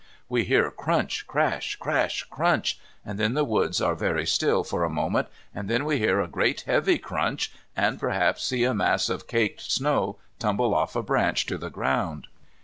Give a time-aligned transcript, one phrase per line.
[0.27, 4.89] We hear crunch, crash, crash, crunch, and then the woods are very still for a
[4.89, 9.27] moment, and then we hear a great heavy crunch, and perhaps see a mass of
[9.27, 12.25] caked snow tumble off a branch to the ground.